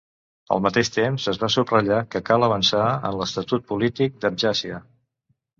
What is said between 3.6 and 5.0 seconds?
polític d'Abkhàzia.